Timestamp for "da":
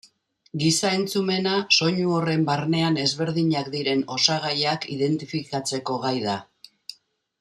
6.27-6.39